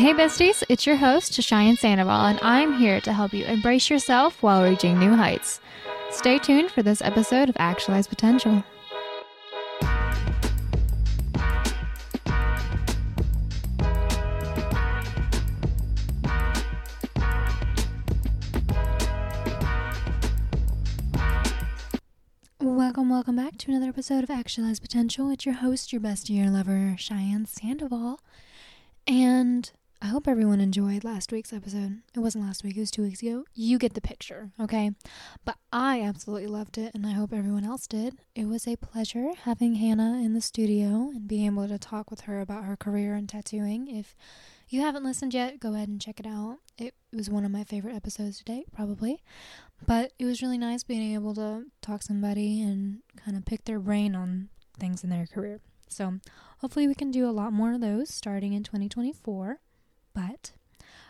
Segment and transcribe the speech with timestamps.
[0.00, 4.42] Hey besties, it's your host, Cheyenne Sandoval, and I'm here to help you embrace yourself
[4.42, 5.60] while reaching new heights.
[6.10, 8.64] Stay tuned for this episode of Actualized Potential.
[22.58, 25.28] Welcome, welcome back to another episode of Actualized Potential.
[25.28, 28.18] It's your host, your bestie, your lover, Cheyenne Sandoval.
[29.06, 29.70] And
[30.02, 32.00] I hope everyone enjoyed last week's episode.
[32.14, 33.44] It wasn't last week, it was two weeks ago.
[33.52, 34.92] You get the picture, okay?
[35.44, 38.16] But I absolutely loved it, and I hope everyone else did.
[38.34, 42.22] It was a pleasure having Hannah in the studio and being able to talk with
[42.22, 43.88] her about her career in tattooing.
[43.88, 44.16] If
[44.70, 46.60] you haven't listened yet, go ahead and check it out.
[46.78, 49.22] It was one of my favorite episodes to date, probably.
[49.86, 53.66] But it was really nice being able to talk to somebody and kind of pick
[53.66, 54.48] their brain on
[54.78, 55.60] things in their career.
[55.88, 56.20] So
[56.60, 59.60] hopefully we can do a lot more of those starting in 2024.
[60.14, 60.52] But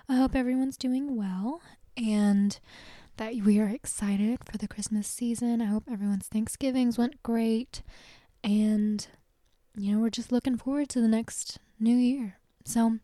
[0.09, 1.61] I hope everyone's doing well
[1.97, 2.59] and
[3.17, 5.61] that we are excited for the Christmas season.
[5.61, 7.83] I hope everyone's Thanksgivings went great.
[8.43, 9.07] And,
[9.77, 12.39] you know, we're just looking forward to the next new year.
[12.65, 12.99] So,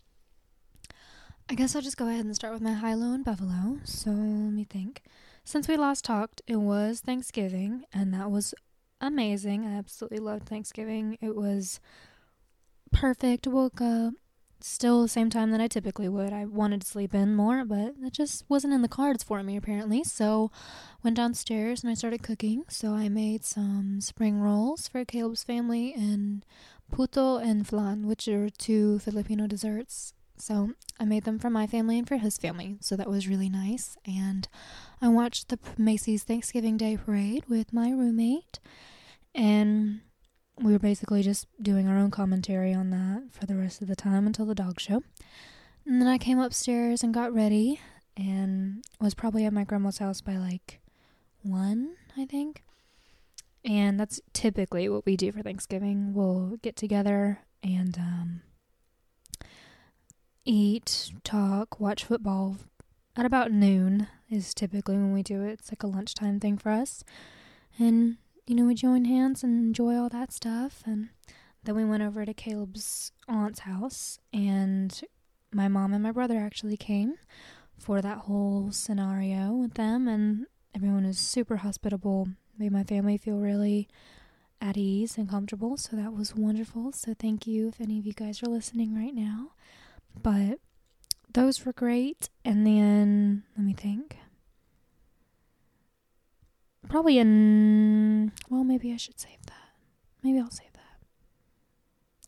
[1.48, 3.78] I guess I'll just go ahead and start with my high, low, and buffalo.
[3.84, 5.02] So, let me think.
[5.44, 8.54] Since we last talked, it was Thanksgiving, and that was
[9.00, 9.64] amazing.
[9.64, 11.18] I absolutely loved Thanksgiving.
[11.20, 11.78] It was
[12.90, 13.46] perfect.
[13.46, 14.14] Woke up,
[14.60, 16.32] still the same time that I typically would.
[16.32, 19.56] I wanted to sleep in more, but it just wasn't in the cards for me
[19.56, 20.02] apparently.
[20.04, 20.50] So
[21.02, 22.64] went downstairs and I started cooking.
[22.68, 26.44] So I made some spring rolls for Caleb's family and
[26.90, 30.12] puto and flan, which are two Filipino desserts.
[30.38, 32.76] So I made them for my family and for his family.
[32.80, 33.96] So that was really nice.
[34.06, 34.48] And
[35.00, 38.58] I watched the Macy's Thanksgiving Day parade with my roommate
[39.34, 40.00] and
[40.60, 43.96] we were basically just doing our own commentary on that for the rest of the
[43.96, 45.02] time until the dog show.
[45.84, 47.80] And then I came upstairs and got ready
[48.16, 50.80] and was probably at my grandma's house by like
[51.42, 52.62] one, I think.
[53.64, 56.14] And that's typically what we do for Thanksgiving.
[56.14, 58.40] We'll get together and um,
[60.44, 62.56] eat, talk, watch football.
[63.16, 65.52] At about noon is typically when we do it.
[65.52, 67.02] It's like a lunchtime thing for us.
[67.78, 70.82] And you know, we joined hands and enjoy all that stuff.
[70.86, 71.08] And
[71.64, 75.02] then we went over to Caleb's aunt's house, and
[75.52, 77.14] my mom and my brother actually came
[77.76, 83.38] for that whole scenario with them, and everyone was super hospitable, made my family feel
[83.38, 83.88] really
[84.60, 85.76] at ease and comfortable.
[85.76, 86.92] So that was wonderful.
[86.92, 89.52] So thank you if any of you guys are listening right now.
[90.22, 90.60] But
[91.32, 92.30] those were great.
[92.44, 94.16] And then let me think
[96.88, 99.70] probably in well maybe i should save that.
[100.22, 100.98] Maybe i'll save that.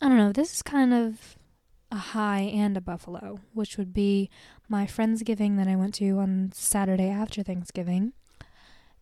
[0.01, 0.33] I don't know.
[0.33, 1.37] This is kind of
[1.91, 4.29] a high and a buffalo which would be
[4.69, 8.13] my friendsgiving that i went to on saturday after thanksgiving.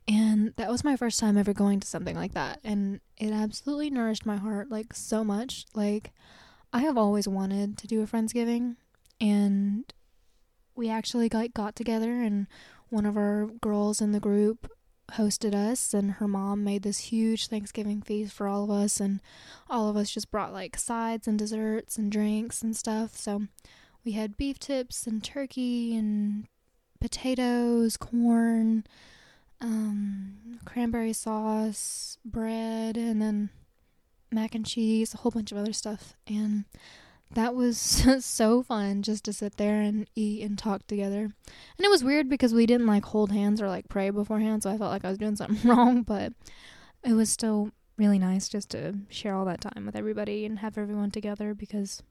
[0.08, 2.60] And that was my first time ever going to something like that.
[2.62, 5.64] And it absolutely nourished my heart like so much.
[5.74, 6.12] Like
[6.72, 8.76] i have always wanted to do a friendsgiving.
[9.20, 9.92] And
[10.76, 12.46] we actually like got together and
[12.88, 14.70] one of our girls in the group
[15.12, 19.20] hosted us and her mom made this huge Thanksgiving feast for all of us and
[19.70, 23.16] all of us just brought like sides and desserts and drinks and stuff.
[23.16, 23.42] So
[24.04, 26.46] we had beef tips and turkey and
[27.00, 28.84] potatoes, corn,
[29.60, 33.50] um, cranberry sauce, bread, and then
[34.32, 36.14] mac and cheese, a whole bunch of other stuff.
[36.26, 36.64] And
[37.34, 37.78] that was
[38.24, 41.22] so fun just to sit there and eat and talk together.
[41.22, 44.70] And it was weird because we didn't like hold hands or like pray beforehand, so
[44.70, 46.32] I felt like I was doing something wrong, but
[47.04, 50.76] it was still really nice just to share all that time with everybody and have
[50.76, 52.02] everyone together because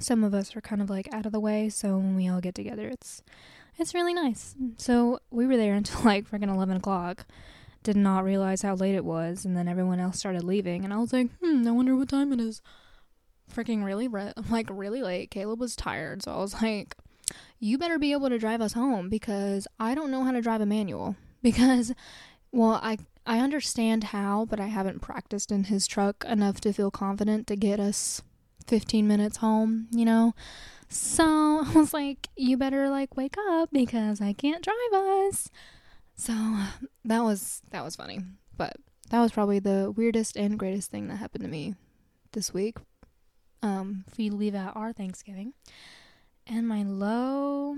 [0.00, 2.40] some of us are kind of like out of the way, so when we all
[2.40, 3.22] get together, it's
[3.78, 4.54] it's really nice.
[4.78, 7.26] So we were there until like freaking eleven o'clock.
[7.82, 10.96] Did not realize how late it was, and then everyone else started leaving, and I
[10.96, 12.60] was like, hmm, I wonder what time it is
[13.52, 15.30] freaking really re- like really late.
[15.30, 16.96] Caleb was tired, so I was like,
[17.58, 20.60] "You better be able to drive us home because I don't know how to drive
[20.60, 21.92] a manual." Because,
[22.50, 26.90] well, I I understand how, but I haven't practiced in his truck enough to feel
[26.90, 28.20] confident to get us
[28.66, 29.86] 15 minutes home.
[29.92, 30.34] You know.
[30.88, 31.24] So
[31.64, 35.50] I was like, "You better like wake up because I can't drive us."
[36.16, 36.32] So
[37.04, 38.20] that was that was funny,
[38.56, 38.76] but
[39.10, 41.76] that was probably the weirdest and greatest thing that happened to me
[42.32, 42.78] this week
[43.62, 45.52] um, if we leave out our Thanksgiving.
[46.46, 47.76] And my low.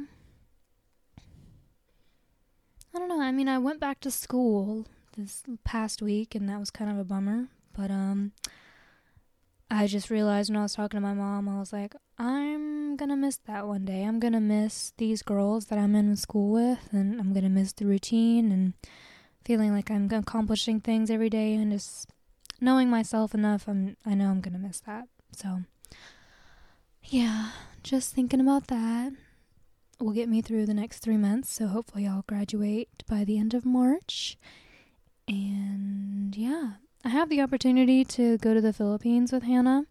[2.94, 3.20] I don't know.
[3.20, 4.86] I mean, I went back to school
[5.16, 7.48] this past week, and that was kind of a bummer.
[7.74, 8.32] But um,
[9.70, 13.16] I just realized when I was talking to my mom, I was like, I'm gonna
[13.16, 14.02] miss that one day.
[14.04, 17.86] I'm gonna miss these girls that I'm in school with, and I'm gonna miss the
[17.86, 18.72] routine and
[19.44, 22.10] feeling like I'm accomplishing things every day and just
[22.60, 23.68] knowing myself enough.
[23.68, 25.04] I'm I know I'm gonna miss that.
[25.36, 25.62] So,
[27.04, 27.50] yeah,
[27.82, 29.12] just thinking about that
[30.00, 31.52] will get me through the next three months.
[31.52, 34.36] So hopefully, I'll graduate by the end of March.
[35.26, 36.72] And yeah,
[37.04, 39.84] I have the opportunity to go to the Philippines with Hannah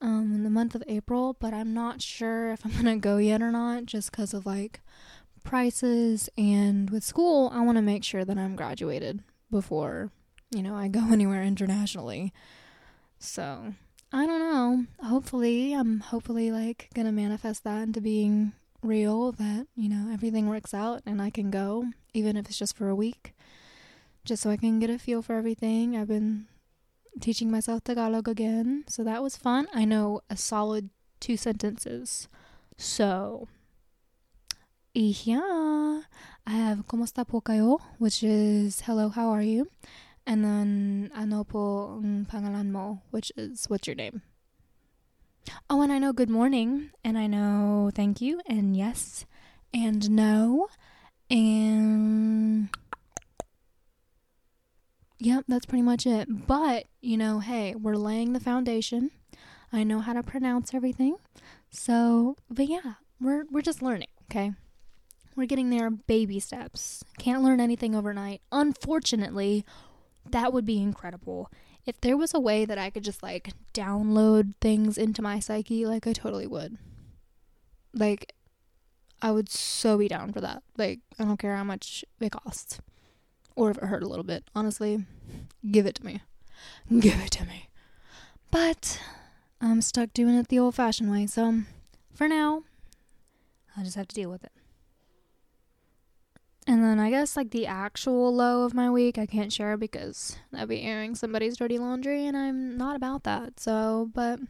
[0.00, 3.42] um, in the month of April, but I'm not sure if I'm gonna go yet
[3.42, 4.80] or not, just because of like
[5.42, 6.28] prices.
[6.38, 10.10] And with school, I want to make sure that I'm graduated before
[10.50, 12.32] you know I go anywhere internationally.
[13.18, 13.74] So
[14.14, 14.86] I don't know.
[15.02, 19.32] Hopefully, I'm hopefully like gonna manifest that into being real.
[19.32, 22.88] That you know everything works out and I can go, even if it's just for
[22.88, 23.34] a week
[24.24, 25.96] just so I can get a feel for everything.
[25.96, 26.46] I've been
[27.20, 29.68] teaching myself Tagalog again, so that was fun.
[29.74, 30.88] I know a solid
[31.20, 32.28] two sentences.
[32.78, 33.48] So,
[34.94, 36.02] yeah,
[36.46, 39.68] I have "Kumusta po kayo," which is "Hello, how are you?"
[40.26, 44.22] And then "Ano po ang mm, pangalan mo," which is "What's your name?"
[45.68, 49.26] Oh, and I know "Good morning," and I know "Thank you," and "Yes,"
[49.72, 50.68] and "No,"
[51.28, 52.68] and
[55.24, 56.46] Yep, that's pretty much it.
[56.46, 59.10] But, you know, hey, we're laying the foundation.
[59.72, 61.16] I know how to pronounce everything.
[61.70, 64.52] So, but yeah, we're we're just learning, okay?
[65.34, 67.04] We're getting there baby steps.
[67.18, 68.42] Can't learn anything overnight.
[68.52, 69.64] Unfortunately,
[70.30, 71.50] that would be incredible.
[71.86, 75.86] If there was a way that I could just like download things into my psyche,
[75.86, 76.78] like I totally would.
[77.92, 78.34] Like
[79.20, 80.62] I would so be down for that.
[80.76, 82.80] Like I don't care how much it costs
[83.56, 84.44] or if it hurt a little bit.
[84.54, 85.04] Honestly,
[85.70, 86.22] give it to me.
[87.00, 87.68] Give it to me.
[88.50, 89.00] But
[89.60, 91.62] I'm stuck doing it the old fashioned way, so
[92.14, 92.62] for now,
[93.76, 94.52] I'll just have to deal with it.
[96.66, 100.36] And then I guess like the actual low of my week I can't share because
[100.52, 103.60] I'd be airing somebody's dirty laundry and I'm not about that.
[103.60, 104.40] So, but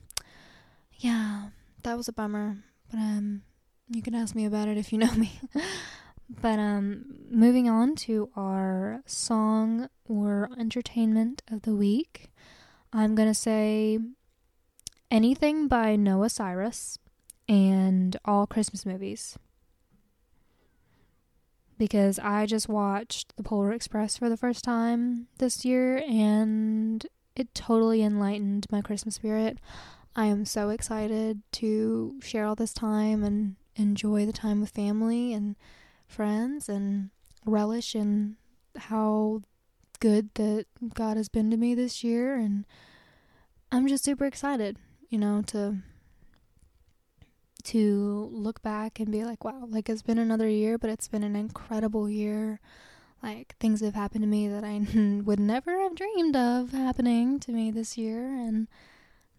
[0.98, 1.48] yeah,
[1.82, 2.58] that was a bummer.
[2.90, 3.42] But um
[3.88, 5.40] you can ask me about it if you know me.
[6.28, 12.30] But um, moving on to our song or entertainment of the week,
[12.92, 13.98] I'm gonna say
[15.10, 16.98] anything by Noah Cyrus
[17.48, 19.38] and all Christmas movies
[21.78, 27.06] because I just watched The Polar Express for the first time this year and
[27.36, 29.58] it totally enlightened my Christmas spirit.
[30.16, 35.32] I am so excited to share all this time and enjoy the time with family
[35.32, 35.56] and
[36.06, 37.10] friends and
[37.44, 38.36] relish in
[38.76, 39.42] how
[39.98, 42.64] good that God has been to me this year and
[43.72, 44.76] I'm just super excited,
[45.08, 45.78] you know, to
[47.64, 51.24] to look back and be like, wow, like it's been another year, but it's been
[51.24, 52.60] an incredible year.
[53.22, 54.80] Like things have happened to me that I
[55.24, 58.68] would never have dreamed of happening to me this year and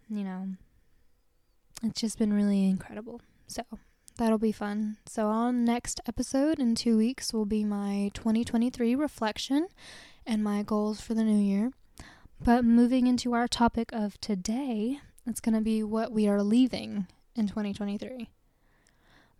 [0.10, 0.50] you know,
[1.84, 3.22] it's just been really incredible.
[3.48, 3.64] So,
[4.18, 4.96] That'll be fun.
[5.06, 9.68] So, on next episode in two weeks will be my 2023 reflection
[10.26, 11.72] and my goals for the new year.
[12.42, 17.08] But moving into our topic of today, it's going to be what we are leaving
[17.36, 18.30] in 2023.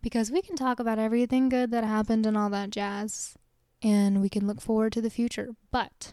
[0.02, 3.34] Because we can talk about everything good that happened and all that jazz,
[3.82, 5.50] and we can look forward to the future.
[5.70, 6.12] But,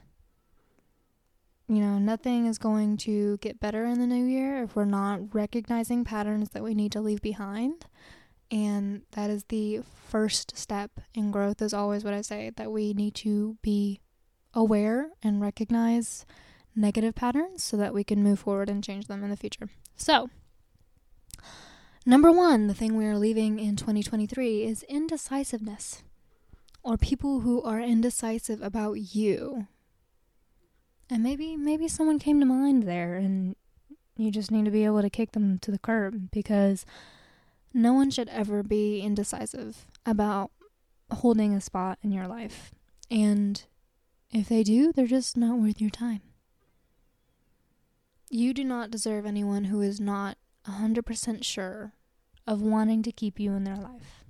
[1.68, 5.34] you know, nothing is going to get better in the new year if we're not
[5.36, 7.86] recognizing patterns that we need to leave behind
[8.54, 12.94] and that is the first step in growth, is always what I say that we
[12.94, 14.00] need to be
[14.54, 16.24] aware and recognize
[16.75, 19.70] negative patterns so that we can move forward and change them in the future.
[19.96, 20.30] So,
[22.06, 26.04] number one, the thing we are leaving in 2023 is indecisiveness,
[26.84, 29.68] or people who are indecisive about you.
[31.10, 33.56] And maybe maybe someone came to mind there and
[34.16, 36.86] you just need to be able to kick them to the curb because
[37.74, 40.52] no one should ever be indecisive about
[41.12, 42.72] holding a spot in your life.
[43.10, 43.64] And
[44.32, 46.22] if they do, they're just not worth your time.
[48.30, 51.93] You do not deserve anyone who is not 100% sure
[52.46, 54.24] of wanting to keep you in their life.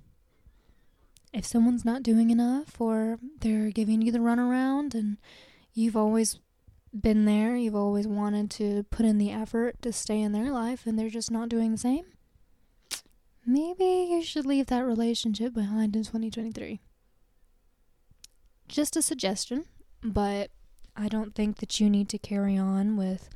[1.32, 5.18] If someone's not doing enough or they're giving you the runaround and
[5.72, 6.38] you've always
[6.98, 10.86] been there, you've always wanted to put in the effort to stay in their life
[10.86, 12.04] and they're just not doing the same,
[13.44, 16.80] maybe you should leave that relationship behind in 2023.
[18.68, 19.64] Just a suggestion,
[20.02, 20.50] but
[20.96, 23.28] I don't think that you need to carry on with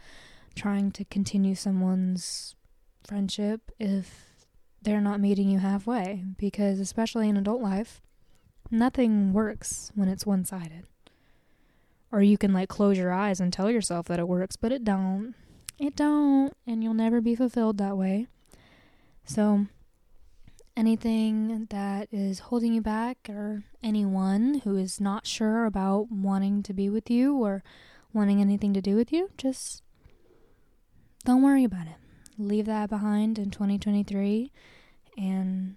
[0.54, 2.54] trying to continue someone's
[3.06, 4.46] friendship if
[4.82, 8.00] they're not meeting you halfway because especially in adult life
[8.70, 10.84] nothing works when it's one-sided.
[12.10, 14.84] Or you can like close your eyes and tell yourself that it works but it
[14.84, 15.34] don't.
[15.78, 18.26] It don't and you'll never be fulfilled that way.
[19.24, 19.66] So
[20.76, 26.72] anything that is holding you back or anyone who is not sure about wanting to
[26.72, 27.62] be with you or
[28.12, 29.82] wanting anything to do with you just
[31.24, 31.96] don't worry about it
[32.38, 34.52] leave that behind in 2023
[35.16, 35.76] and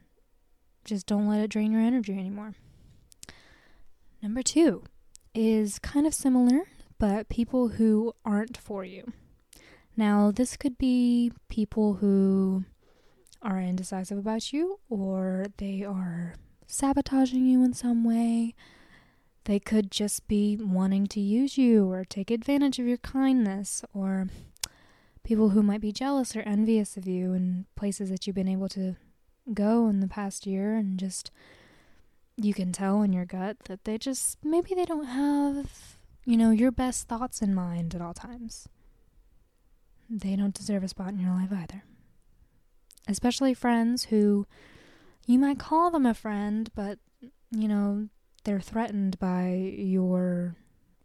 [0.86, 2.54] just don't let it drain your energy anymore.
[4.22, 4.84] Number two
[5.34, 6.62] is kind of similar,
[7.00, 9.14] but people who aren't for you.
[9.98, 12.66] Now, this could be people who
[13.42, 16.36] are indecisive about you, or they are
[16.68, 18.54] sabotaging you in some way.
[19.46, 24.28] They could just be wanting to use you or take advantage of your kindness, or
[25.24, 28.70] people who might be jealous or envious of you in places that you've been able
[28.70, 28.96] to
[29.54, 31.32] go in the past year and just
[32.38, 36.52] you can tell in your gut that they just maybe they don't have you know
[36.52, 38.68] your best thoughts in mind at all times.
[40.10, 41.84] They don't deserve a spot in your life either.
[43.08, 44.46] Especially friends who
[45.26, 47.00] you might call them a friend but
[47.52, 48.08] you know
[48.44, 50.56] they're threatened by your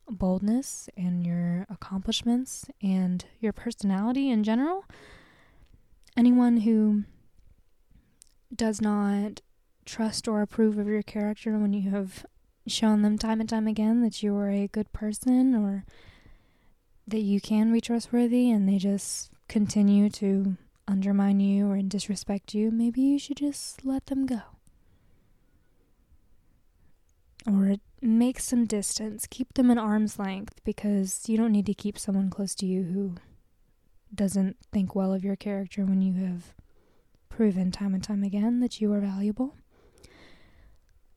[0.08, 4.84] boldness and your accomplishments and your personality in general.
[6.16, 7.04] Anyone who
[8.54, 9.40] does not
[9.84, 12.24] trust or approve of your character when you have
[12.66, 15.84] shown them time and time again that you are a good person or
[17.06, 20.56] that you can be trustworthy and they just continue to
[20.88, 24.40] undermine you or disrespect you, maybe you should just let them go.
[27.46, 31.98] Or make some distance, keep them at arm's length because you don't need to keep
[31.98, 33.14] someone close to you who
[34.14, 36.54] doesn't think well of your character when you have
[37.28, 39.54] proven time and time again that you are valuable.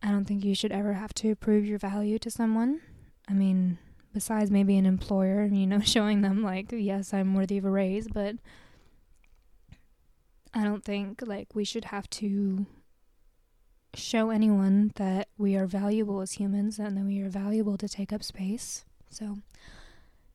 [0.01, 2.81] I don't think you should ever have to prove your value to someone.
[3.27, 3.77] I mean,
[4.13, 8.07] besides maybe an employer, you know, showing them like, yes, I'm worthy of a raise,
[8.07, 8.35] but
[10.53, 12.65] I don't think like we should have to
[13.93, 18.13] show anyone that we are valuable as humans and that we are valuable to take
[18.13, 18.85] up space.
[19.09, 19.39] So,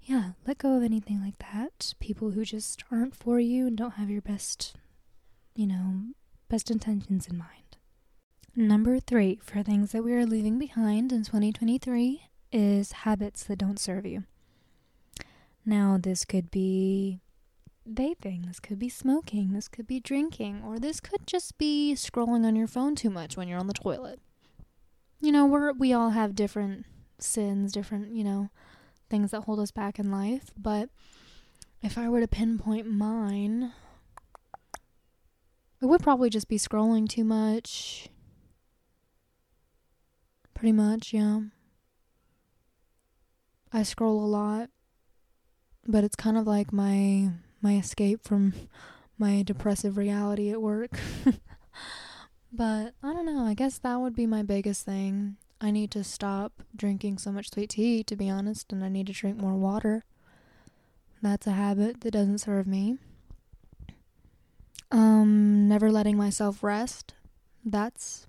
[0.03, 1.95] yeah, let go of anything like that.
[2.01, 4.75] People who just aren't for you and don't have your best,
[5.55, 6.03] you know,
[6.49, 7.77] best intentions in mind.
[8.57, 13.81] Number three, for things that we are leaving behind in 2023, is habits that don't
[13.81, 14.25] serve you.
[15.67, 17.21] Now, this could be
[17.89, 22.45] vaping, this could be smoking, this could be drinking, or this could just be scrolling
[22.45, 24.21] on your phone too much when you're on the toilet.
[25.21, 26.87] You know, we're we all have different
[27.19, 28.51] sins, different, you know,
[29.09, 30.89] things that hold us back in life, but
[31.83, 33.73] if I were to pinpoint mine,
[35.81, 38.09] it would probably just be scrolling too much.
[40.55, 41.41] Pretty much, yeah.
[43.71, 44.71] I scroll a lot,
[45.87, 47.33] but it's kind of like my
[47.65, 48.53] my escape from
[49.19, 50.91] my depressive reality at work.
[52.53, 55.37] but I don't know, I guess that would be my biggest thing.
[55.61, 59.07] I need to stop drinking so much sweet tea, to be honest, and I need
[59.07, 60.05] to drink more water.
[61.23, 62.99] That's a habit that doesn't serve me.
[64.91, 67.15] Um, never letting myself rest.
[67.65, 68.27] That's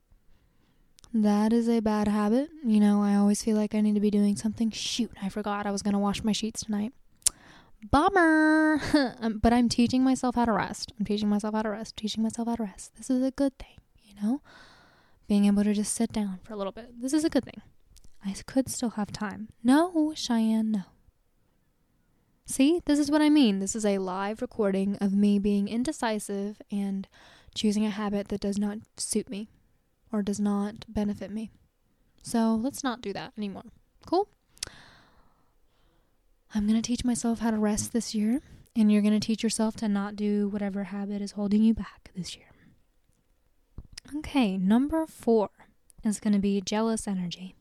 [1.14, 2.50] that is a bad habit.
[2.66, 4.72] You know, I always feel like I need to be doing something.
[4.72, 6.94] Shoot, I forgot I was going to wash my sheets tonight.
[7.92, 8.82] Bummer.
[9.22, 10.92] Um, but I'm teaching myself how to rest.
[11.00, 12.96] I'm teaching myself how to rest, teaching myself how to rest.
[12.98, 14.42] This is a good thing, you know?
[15.28, 17.02] Being able to just sit down for a little bit.
[17.02, 17.62] This is a good thing.
[18.26, 19.50] I could still have time.
[19.64, 20.82] No, Cheyenne, no.
[22.46, 23.60] See, this is what I mean.
[23.60, 27.08] This is a live recording of me being indecisive and
[27.56, 29.50] choosing a habit that does not suit me
[30.12, 31.50] or does not benefit me.
[32.22, 33.64] So let's not do that anymore.
[34.06, 34.30] Cool?
[36.56, 38.40] I'm going to teach myself how to rest this year,
[38.78, 42.12] and you're going to teach yourself to not do whatever habit is holding you back
[42.16, 42.46] this year.
[44.20, 45.50] Okay, number four
[46.06, 47.56] is going to be jealous energy.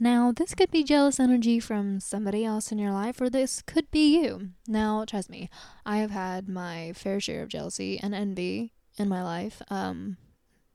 [0.00, 3.88] Now, this could be jealous energy from somebody else in your life, or this could
[3.92, 4.48] be you.
[4.66, 5.48] Now, trust me,
[5.86, 9.62] I have had my fair share of jealousy and envy in my life.
[9.70, 10.16] Um,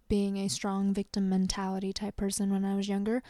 [0.08, 3.22] being a strong victim mentality type person when I was younger,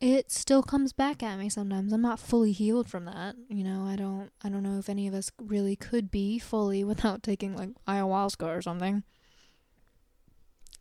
[0.00, 1.92] it still comes back at me sometimes.
[1.92, 3.36] I'm not fully healed from that.
[3.48, 6.84] You know, I don't I don't know if any of us really could be fully
[6.92, 9.04] without taking like ayahuasca or something.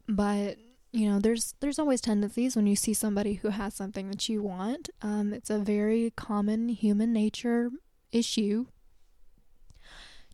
[0.08, 0.58] But,
[0.92, 4.44] you know, there's there's always tendencies when you see somebody who has something that you
[4.44, 4.90] want.
[5.02, 7.70] Um it's a very common human nature
[8.12, 8.66] issue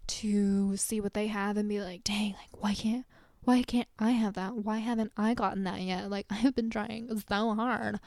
[0.07, 3.05] to see what they have and be like, dang, like, why can't,
[3.43, 4.55] why can't I have that?
[4.55, 6.09] Why haven't I gotten that yet?
[6.09, 7.99] Like, I have been trying so hard.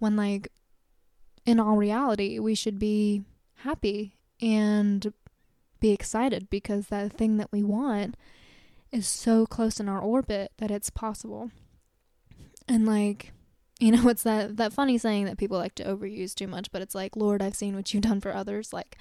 [0.00, 0.48] When, like,
[1.46, 3.22] in all reality, we should be
[3.58, 5.12] happy and
[5.78, 8.16] be excited because that thing that we want
[8.90, 11.52] is so close in our orbit that it's possible.
[12.66, 13.32] And, like,
[13.80, 16.82] you know, it's that, that funny saying that people like to overuse too much, but
[16.82, 18.72] it's like, Lord, I've seen what you've done for others.
[18.72, 18.98] Like,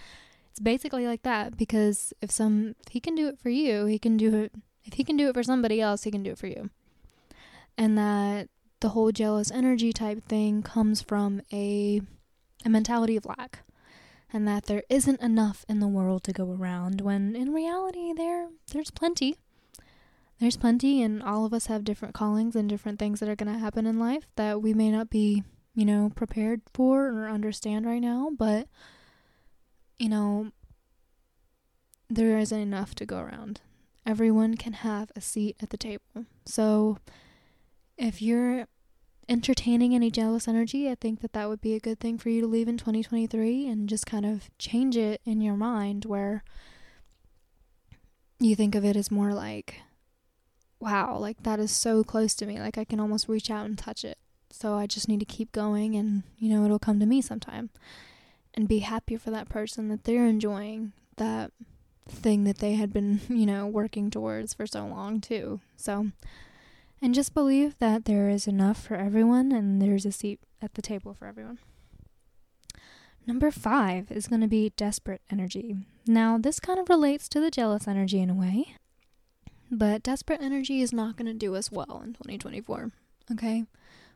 [0.51, 3.99] it's basically like that because if some if he can do it for you, he
[3.99, 4.53] can do it
[4.83, 6.69] if he can do it for somebody else, he can do it for you.
[7.77, 8.49] And that
[8.79, 12.01] the whole jealous energy type thing comes from a
[12.65, 13.59] a mentality of lack
[14.31, 18.49] and that there isn't enough in the world to go around when in reality there
[18.71, 19.35] there's plenty
[20.39, 23.51] there's plenty and all of us have different callings and different things that are going
[23.51, 25.43] to happen in life that we may not be
[25.73, 28.67] you know prepared for or understand right now but
[29.99, 30.51] you know,
[32.09, 33.61] there isn't enough to go around.
[34.05, 36.25] Everyone can have a seat at the table.
[36.45, 36.97] So
[37.99, 38.65] if you're
[39.27, 42.41] entertaining any jealous energy, I think that that would be a good thing for you
[42.41, 46.43] to leave in 2023 and just kind of change it in your mind where
[48.39, 49.81] you think of it as more like,
[50.79, 52.59] wow, like that is so close to me.
[52.59, 54.17] Like I can almost reach out and touch it.
[54.49, 57.69] So I just need to keep going and, you know, it'll come to me sometime
[58.55, 61.51] and be happy for that person that they're enjoying that
[62.07, 65.59] thing that they had been, you know, working towards for so long, too.
[65.75, 66.07] So,
[67.01, 70.81] and just believe that there is enough for everyone and there's a seat at the
[70.81, 71.59] table for everyone.
[73.25, 75.75] Number five is going to be desperate energy.
[76.07, 78.75] Now, this kind of relates to the jealous energy in a way,
[79.69, 82.91] but desperate energy is not going to do us well in 2024.
[83.31, 83.65] Okay?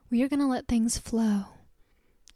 [0.10, 1.46] We are going to let things flow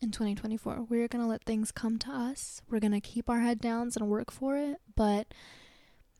[0.02, 0.86] in 2024.
[0.88, 2.62] We're going to let things come to us.
[2.70, 5.34] We're going to keep our head down and work for it, but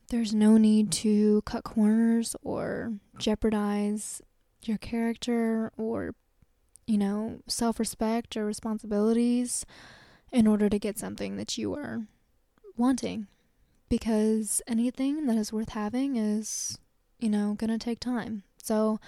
[0.08, 4.22] there's no need to cut corners or jeopardize
[4.62, 6.14] your character or,
[6.86, 9.66] you know, self respect or responsibilities
[10.32, 12.06] in order to get something that you are
[12.76, 13.26] wanting.
[13.88, 16.78] Because anything that is worth having is,
[17.18, 18.42] you know, to take time.
[18.62, 19.00] So,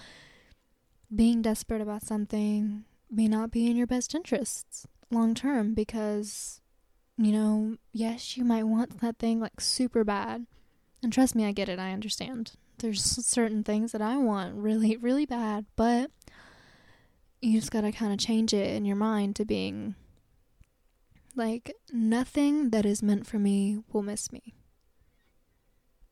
[1.13, 6.61] being desperate about something may not be in your best interests long term because,
[7.17, 10.47] you know, yes, you might want that thing like super bad.
[11.03, 12.53] And trust me, I get it, I understand.
[12.77, 16.11] There's certain things that I want really, really bad, but
[17.41, 19.95] you just gotta kind of change it in your mind to being
[21.35, 24.53] like, nothing that is meant for me will miss me.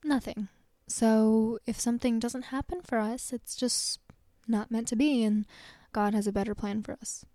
[0.03, 0.47] Nothing.
[0.87, 3.99] So if something doesn't happen for us, it's just
[4.47, 5.23] not meant to be.
[5.23, 5.45] And
[5.91, 7.25] God has a better plan for us.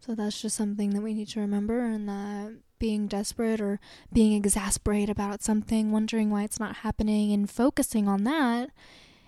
[0.00, 3.78] So that's just something that we need to remember, and that being desperate or
[4.12, 8.70] being exasperated about something, wondering why it's not happening, and focusing on that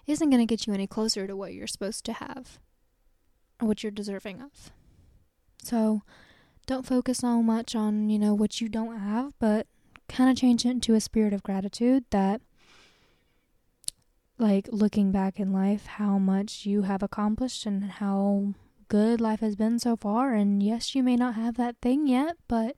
[0.08, 2.58] isn't going to get you any closer to what you're supposed to have
[3.62, 4.72] or what you're deserving of.
[5.62, 6.02] So
[6.66, 9.68] don't focus so much on, you know, what you don't have, but
[10.08, 12.40] kind of change it into a spirit of gratitude that
[14.36, 18.54] like looking back in life, how much you have accomplished and how
[18.88, 20.34] good life has been so far.
[20.34, 22.74] And yes, you may not have that thing yet, but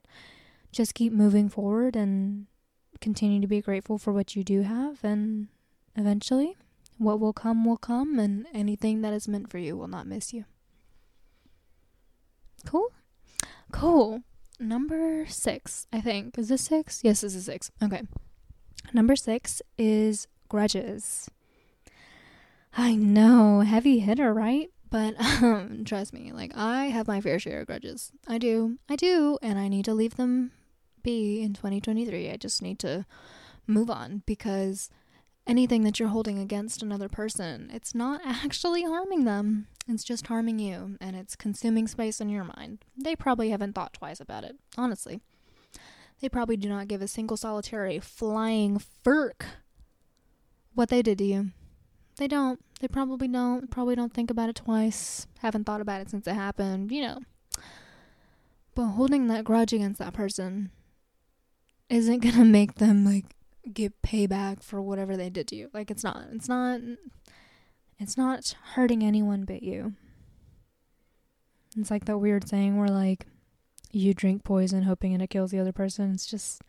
[0.77, 2.45] just keep moving forward and
[3.01, 5.03] continue to be grateful for what you do have.
[5.03, 5.47] And
[5.95, 6.55] eventually,
[6.99, 10.31] what will come will come, and anything that is meant for you will not miss
[10.31, 10.45] you.
[12.65, 12.91] Cool?
[13.71, 14.21] Cool.
[14.59, 16.37] Number six, I think.
[16.37, 17.01] Is this six?
[17.03, 17.71] Yes, this is six.
[17.83, 18.03] Okay.
[18.93, 21.29] Number six is grudges.
[22.75, 24.69] I know, heavy hitter, right?
[24.89, 28.11] But um, trust me, like I have my fair share of grudges.
[28.27, 30.51] I do, I do, and I need to leave them
[31.07, 32.29] be in 2023.
[32.29, 33.05] I just need to
[33.65, 34.89] move on because
[35.47, 39.67] anything that you're holding against another person, it's not actually harming them.
[39.87, 42.83] It's just harming you, and it's consuming space in your mind.
[42.97, 45.21] They probably haven't thought twice about it, honestly.
[46.19, 49.45] They probably do not give a single solitary flying furk
[50.73, 51.51] what they did to you.
[52.17, 52.59] They don't.
[52.81, 53.71] They probably don't.
[53.71, 55.25] Probably don't think about it twice.
[55.39, 57.19] Haven't thought about it since it happened, you know.
[58.75, 60.71] But holding that grudge against that person
[61.89, 63.25] isn't gonna make them like
[63.73, 65.69] get payback for whatever they did to you.
[65.73, 66.23] Like it's not.
[66.31, 66.81] It's not.
[67.99, 69.93] It's not hurting anyone but you.
[71.75, 73.27] It's like that weird saying where like
[73.91, 76.11] you drink poison hoping it kills the other person.
[76.13, 76.61] It's just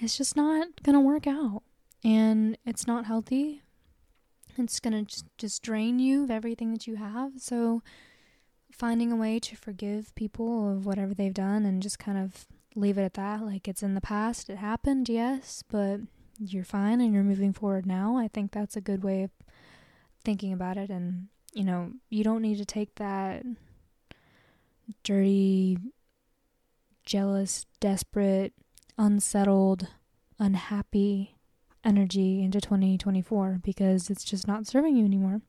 [0.00, 1.62] it's just not gonna work out.
[2.04, 3.62] And it's not healthy
[4.58, 7.32] it's going to just drain you of everything that you have.
[7.38, 7.82] So,
[8.70, 12.98] finding a way to forgive people of whatever they've done and just kind of leave
[12.98, 13.42] it at that.
[13.42, 16.00] Like it's in the past, it happened, yes, but
[16.38, 18.16] you're fine and you're moving forward now.
[18.16, 19.30] I think that's a good way of
[20.24, 20.90] thinking about it.
[20.90, 23.44] And, you know, you don't need to take that
[25.04, 25.78] dirty,
[27.04, 28.52] jealous, desperate,
[28.98, 29.88] unsettled,
[30.38, 31.36] unhappy
[31.84, 35.40] energy into 2024 because it's just not serving you anymore.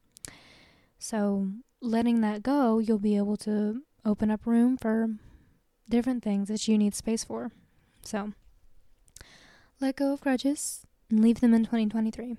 [0.97, 1.49] So,
[1.81, 5.09] letting that go, you'll be able to open up room for
[5.89, 7.51] different things that you need space for.
[8.03, 8.33] So,
[9.79, 12.37] let go of grudges and leave them in 2023.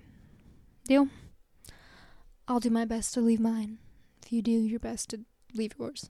[0.87, 1.07] Deal?
[2.47, 3.79] I'll do my best to leave mine
[4.23, 5.21] if you do your best to
[5.53, 6.09] leave yours.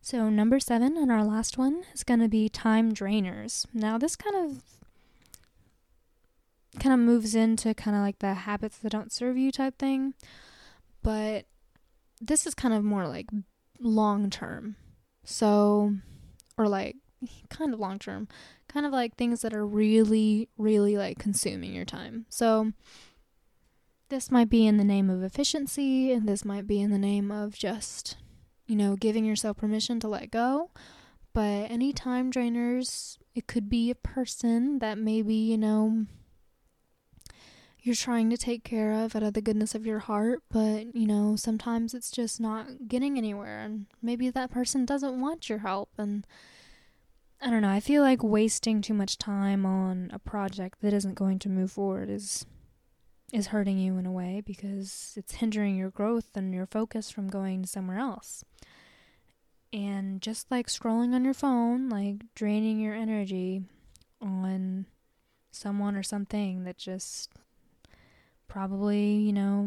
[0.00, 3.66] So, number seven, and our last one, is going to be time drainers.
[3.72, 4.62] Now, this kind of
[6.80, 10.14] kind of moves into kind of like the habits that don't serve you type thing,
[11.02, 11.44] but
[12.20, 13.28] this is kind of more like
[13.78, 14.76] long term.
[15.24, 15.94] So,
[16.56, 16.96] or like
[17.48, 18.28] kind of long term,
[18.68, 22.26] kind of like things that are really, really like consuming your time.
[22.28, 22.72] So,
[24.08, 27.30] this might be in the name of efficiency, and this might be in the name
[27.30, 28.16] of just,
[28.66, 30.70] you know, giving yourself permission to let go.
[31.32, 36.04] But any time drainers, it could be a person that maybe, you know,
[37.82, 41.06] you're trying to take care of out of the goodness of your heart, but you
[41.06, 45.90] know, sometimes it's just not getting anywhere, and maybe that person doesn't want your help.
[45.98, 46.24] And
[47.40, 51.14] I don't know, I feel like wasting too much time on a project that isn't
[51.14, 52.46] going to move forward is
[53.32, 57.28] is hurting you in a way because it's hindering your growth and your focus from
[57.28, 58.44] going somewhere else.
[59.72, 63.62] And just like scrolling on your phone, like draining your energy
[64.20, 64.84] on
[65.50, 67.30] someone or something that just
[68.52, 69.66] probably, you know,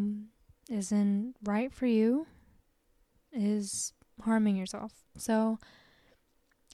[0.70, 2.28] isn't right for you
[3.34, 4.94] is harming yourself.
[5.18, 5.58] So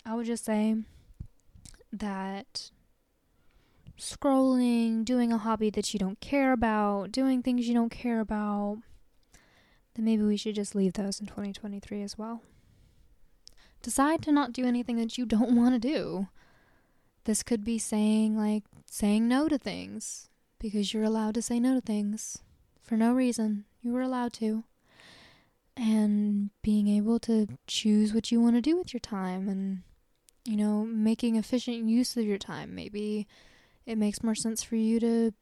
[0.05, 0.75] I would just say
[1.93, 2.69] that
[3.97, 8.79] scrolling, doing a hobby that you don't care about, doing things you don't care about,
[9.95, 12.41] then maybe we should just leave those in 2023 as well.
[13.81, 16.27] Decide to not do anything that you don't want to do.
[17.23, 20.27] This could be saying, like, saying no to things
[20.61, 22.39] because you're allowed to say no to things
[22.81, 23.65] for no reason.
[23.81, 24.63] You were allowed to.
[25.75, 29.81] And being able to choose what you want to do with your time and,
[30.45, 32.75] you know, making efficient use of your time.
[32.75, 33.27] Maybe
[33.85, 35.33] it makes more sense for you to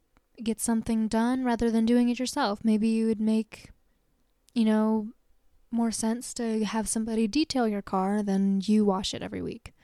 [0.42, 2.60] get something done rather than doing it yourself.
[2.64, 3.70] Maybe you would make,
[4.54, 5.08] you know,
[5.70, 9.74] more sense to have somebody detail your car than you wash it every week.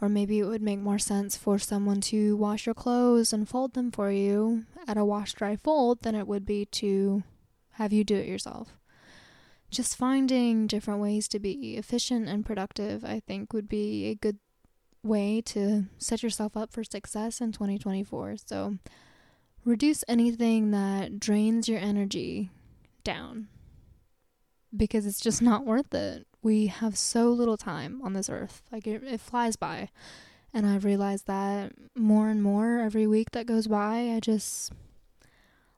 [0.00, 3.74] Or maybe it would make more sense for someone to wash your clothes and fold
[3.74, 7.22] them for you at a wash dry fold than it would be to
[7.72, 8.78] have you do it yourself.
[9.70, 14.38] Just finding different ways to be efficient and productive, I think, would be a good
[15.02, 18.36] way to set yourself up for success in 2024.
[18.46, 18.78] So,
[19.64, 22.50] reduce anything that drains your energy
[23.04, 23.48] down
[24.76, 28.62] because it's just not worth it we have so little time on this earth.
[28.72, 29.90] Like it, it flies by.
[30.52, 34.72] And I've realized that more and more every week that goes by, I just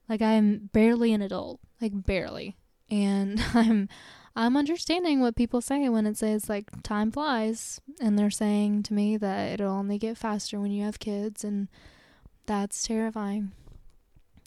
[0.08, 2.56] like I'm barely an adult, like barely.
[2.90, 3.88] And I'm
[4.34, 8.94] I'm understanding what people say when it says like time flies and they're saying to
[8.94, 11.68] me that it'll only get faster when you have kids and
[12.46, 13.52] that's terrifying.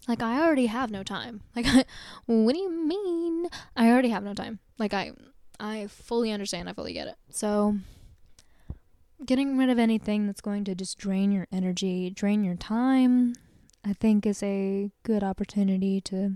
[0.08, 1.41] Like I already have no time.
[1.56, 1.67] Like
[2.25, 3.47] what do you mean?
[3.75, 4.60] I already have no time.
[4.80, 5.12] Like I
[5.60, 6.70] I fully understand.
[6.70, 7.15] I fully get it.
[7.30, 7.78] So,
[9.26, 13.36] getting rid of anything that's going to just drain your energy, drain your time,
[13.84, 16.34] I think is a good opportunity to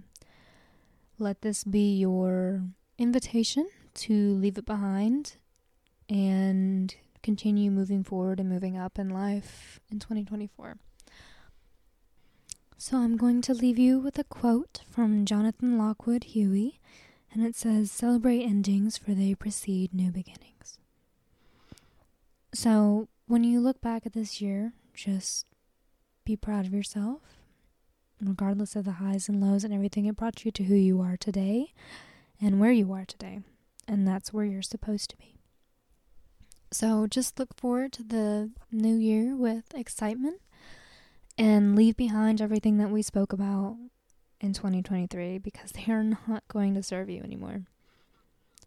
[1.17, 2.63] let this be your
[2.97, 5.35] invitation to leave it behind
[6.07, 10.77] and continue moving forward and moving up in life in 2024.
[12.77, 16.79] So, I'm going to leave you with a quote from Jonathan Lockwood Huie
[17.31, 20.79] and it says, Celebrate endings, for they precede new beginnings.
[22.53, 25.45] So, when you look back at this year, just
[26.25, 27.21] be proud of yourself,
[28.19, 31.17] regardless of the highs and lows and everything it brought you to who you are
[31.17, 31.73] today
[32.41, 33.39] and where you are today.
[33.87, 35.35] And that's where you're supposed to be.
[36.71, 40.41] So, just look forward to the new year with excitement
[41.37, 43.77] and leave behind everything that we spoke about
[44.41, 47.61] in 2023 because they are not going to serve you anymore.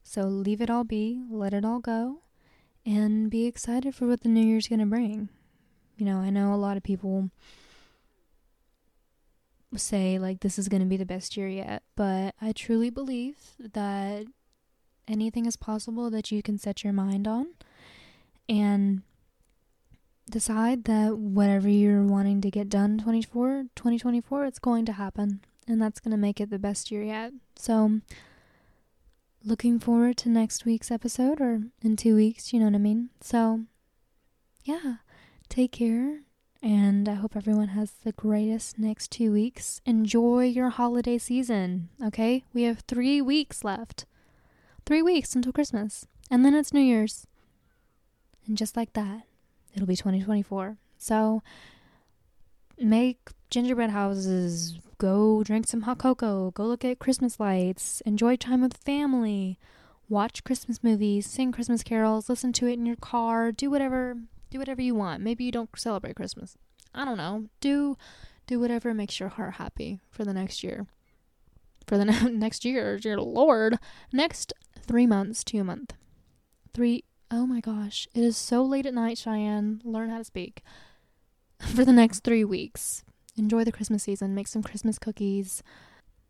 [0.03, 2.19] So leave it all be, let it all go,
[2.85, 5.29] and be excited for what the new year's going to bring.
[5.97, 7.31] You know, I know a lot of people
[9.77, 13.37] say like this is going to be the best year yet, but I truly believe
[13.59, 14.27] that
[15.09, 17.49] anything is possible that you can set your mind on
[18.49, 19.03] and
[20.31, 25.81] decide that whatever you're wanting to get done 24 2024 it's going to happen and
[25.81, 27.33] that's going to make it the best year yet.
[27.57, 28.01] So
[29.45, 33.11] looking forward to next week's episode or in 2 weeks you know what i mean?
[33.21, 33.63] So
[34.65, 34.97] yeah
[35.49, 36.21] take care
[36.63, 39.81] and i hope everyone has the greatest next 2 weeks.
[39.85, 42.45] Enjoy your holiday season okay?
[42.55, 44.07] We have 3 weeks left.
[44.87, 47.27] 3 weeks until christmas and then it's new year's.
[48.47, 49.23] And just like that
[49.75, 50.77] it'll be 2024.
[50.99, 51.43] So
[52.79, 53.19] make
[53.51, 58.77] gingerbread houses, go drink some hot cocoa, go look at Christmas lights, enjoy time with
[58.77, 59.59] family,
[60.09, 64.15] watch Christmas movies, sing Christmas carols, listen to it in your car, do whatever
[64.51, 65.21] do whatever you want.
[65.21, 66.57] Maybe you don't celebrate Christmas.
[66.95, 67.47] I don't know.
[67.61, 67.97] Do
[68.47, 70.87] do whatever makes your heart happy for the next year.
[71.89, 73.81] For the next year, dear lord,
[74.13, 74.53] next
[74.87, 75.95] 3 months to a month.
[76.75, 79.81] 3 Oh my gosh, it is so late at night, Cheyenne.
[79.85, 80.63] Learn how to speak.
[81.75, 83.05] For the next three weeks,
[83.37, 85.63] enjoy the Christmas season, make some Christmas cookies,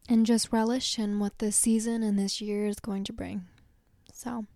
[0.09, 3.47] and just relish in what this season and this year is going to bring.
[4.13, 4.47] So,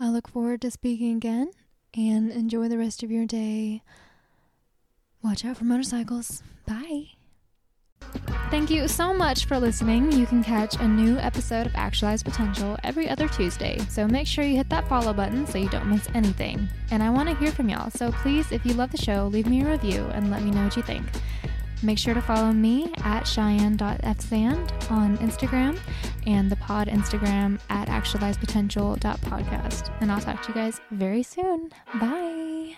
[0.00, 1.50] I look forward to speaking again
[1.96, 3.82] and enjoy the rest of your day.
[5.22, 6.42] Watch out for motorcycles.
[6.66, 7.10] Bye.
[8.50, 10.12] Thank you so much for listening.
[10.12, 14.44] You can catch a new episode of Actualized Potential every other Tuesday, so make sure
[14.44, 16.68] you hit that follow button so you don't miss anything.
[16.90, 19.46] And I want to hear from y'all, so please, if you love the show, leave
[19.46, 21.04] me a review and let me know what you think.
[21.82, 25.78] Make sure to follow me at cheyenne.fsand on Instagram
[26.26, 29.94] and the pod Instagram at actualizedpotential.podcast.
[30.00, 31.68] And I'll talk to you guys very soon.
[32.00, 32.76] Bye.